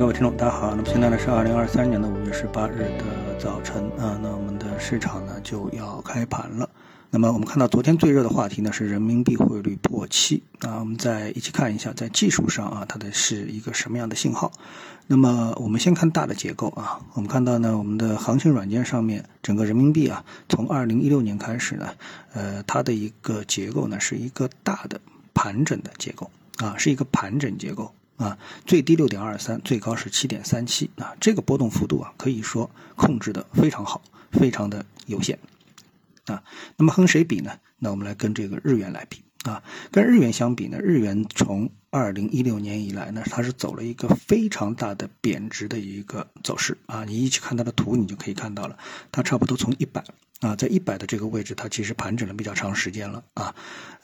[0.00, 0.74] 各位听众，大家好。
[0.74, 6.66] 那么现在呢是二零二三年的五月十八日的早晨啊，那我们的市场呢就要开盘了。
[7.10, 14.50] 那么我们看到昨天最热的话题呢是人民币汇率破七啊，我们再一起看一下在技术上啊它的是一个什么样的信号。
[15.06, 21.92] 那么我们先看大的结构啊，我们看到呢我们的行情软件上面整个人民币啊从二零一六年开始呢，
[22.32, 24.98] 呃它的一个结构呢是一个大的
[25.34, 27.92] 盘整的结构啊，是一个盘整结构。
[28.20, 35.38] 啊，最低六点二三，最高是七点三七啊，这个波动幅度啊，可以说控制的非常好，非常的有限
[36.26, 36.42] 啊。
[36.76, 37.58] 那么和谁比呢？
[37.78, 39.62] 那我们来跟这个日元来比啊。
[39.90, 47.04] 跟日元相比呢，日元从二零一六年以来呢，它是走了一个非常大的贬值的一个走势啊。
[47.04, 48.78] 你一起看它的图，你就可以看到了，
[49.10, 50.04] 它差不多从一百。
[50.40, 53.54] 啊，在一百的这个位置，它其实盘整了比较长时间了啊，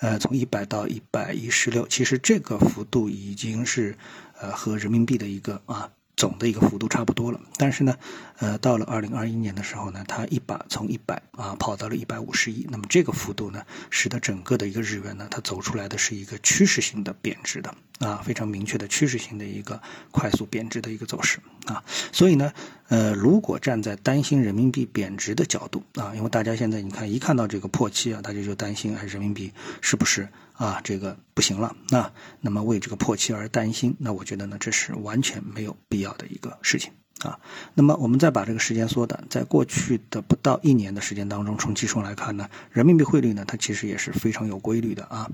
[0.00, 3.96] 呃，从一百到一百一十六，其实这个幅度已经是
[4.38, 5.90] 呃和人民币的一个啊。
[6.16, 7.94] 总的一个幅度差不多了，但是呢，
[8.38, 21.38] 呃，到了二零二一年的时候呢，它一把从一百啊跑到了一百五十一，那么这个幅度呢，使得整个的一个日元呢，它走出来的是一个趋势性的贬值的啊，非常明确的趋势性的一个快速贬值的一个走势。
[21.66, 22.52] 啊，所以呢，
[22.88, 30.28] 呃，如果站在担心人民币贬值的角度啊，因为大家现在你看一看到这个破七啊，大家就担心哎，人民币是不是？
[30.54, 36.92] 啊，这个不行了，那那么为这个破七而担心，那我觉得呢，这是完全没有必要的一个事情
[37.26, 37.38] 啊。
[37.74, 45.30] 那么我们再把这个时间缩短，在过去的不到一年的时间当中，从技术来看呢，人民币汇率呢，它其实也是非常有规律的啊。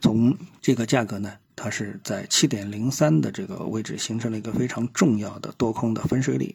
[0.00, 1.32] 从这个价格呢。
[1.54, 6.52] 它是在七点零三的这个位置形成了一个非常重要的多空的分水岭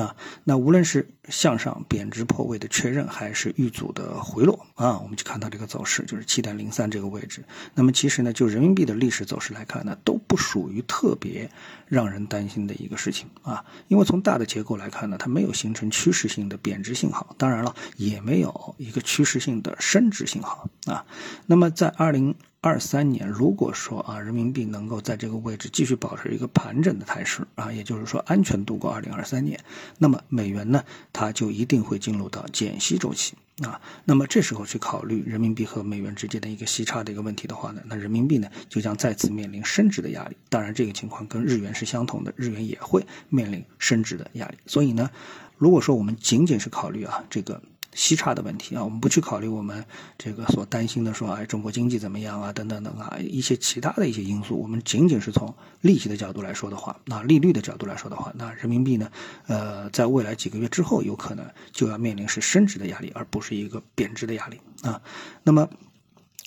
[0.00, 0.16] 啊。
[0.44, 7.44] 那无论是向上贬值破位的确认，还是遇阻的回落啊，我们就看到这个走势就是七点零三这个位置。
[7.74, 11.50] 那么其实呢，就人民币的历史走势来看呢，都不属于特别
[11.86, 13.64] 让人担心的一个事情啊。
[13.88, 21.04] 因为从大的结构来看呢，它没有形成趋势性的贬值信号，当然了，也没有一个趋势性的升值信号啊。
[21.46, 22.34] 那么在二零。
[22.62, 29.58] 二三年，如果说啊，人民币能够在这个位置继续保持一个盘整的态势啊，也就是说安全度过二零二三年，
[29.96, 33.80] 那么美元呢，它就一定会进入到减息周期啊。
[34.04, 40.36] 那么这时候去考虑人民币和美元之间的一个息差的一个问题的话呢，那人民币呢就将再次面临升值的压力。
[40.50, 44.58] 当然，这个情况跟日元是相同的，日元也会面临升值的压力。
[44.66, 45.10] 所以呢，
[45.56, 47.62] 如果说我们仅仅是考虑啊这个。
[47.92, 49.84] 息差的问题啊，我们不去考虑我们
[50.16, 59.10] 这个所担心的说，哎，中国经济怎么样啊，等等等啊，一些其他的一些因素，我们仅仅是从利息的角度来说的话，那利率的角度来说的话，那人民币呢，
[59.46, 65.02] 呃，在未来几个月之后，有可能就要面临是升值的压力，而不是一个贬值的压力啊，
[65.42, 65.68] 那么。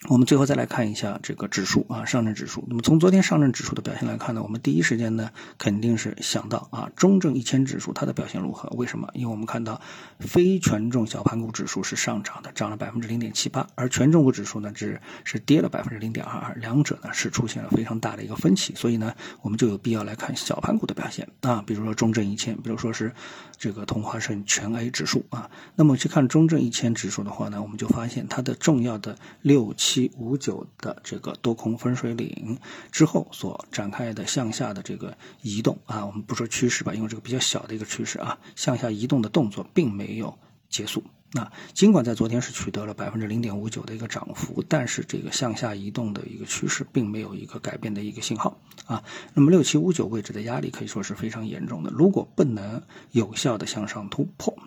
[0.10, 2.66] 我们最后再来看一下这个指数啊，上证指数。
[2.68, 8.68] 那么从昨天上证指数的表现来看呢，我们第一时间呢肯定是想到啊，中证一千指数它的表现如何？
[8.76, 9.08] 为什么？
[9.14, 9.80] 因为我们看到
[10.20, 18.76] 非权重小盘股指数是上涨的，涨了百分之零点七八，而权重股指数呢只是跌了百分之零点二二，两者呢是出现了非常大的一个分歧。
[18.76, 23.14] 所以呢，我们就有必要来看小盘股的表现啊，比如说中证一千，比如说是
[23.58, 25.50] 这个同花顺全 A 指数啊。
[25.76, 29.93] 那么去看中证一千指数的话呢，我们就发现它的重要的六七。
[29.94, 32.58] 七五九的这个多空分水岭
[32.92, 40.36] 之后所展开的向下的这个移动啊，我们不说趋势吧，因为这个比较小的一个趋势啊，向下移动的动作并没有
[40.68, 41.04] 结束。
[41.32, 49.04] 那尽管在昨天是取得了百分之零点五九的一个涨幅，但是这个向下移动的一个趋势并没有一个改变的一个信号啊。
[49.36, 54.58] 那么六七五九位置的压力可以说是非常严重的，如果不能有效的向上突破。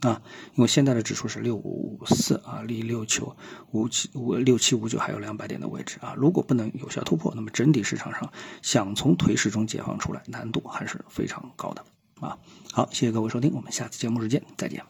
[0.00, 0.20] 啊，
[0.54, 3.36] 因为现在的指数是六五五四啊，离六九
[3.70, 6.14] 五七五六七五九还有两百点的位置啊。
[6.16, 8.30] 如果不能有效突破，那么整体市场上
[8.62, 11.84] 想从颓势中解放出来，难度还是非常高的
[12.20, 12.38] 啊。
[12.72, 14.84] 好，谢谢各位收听，我们下次节目时间再见。